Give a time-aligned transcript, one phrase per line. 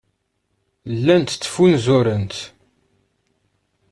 [0.95, 2.35] Llant ttfunzurent.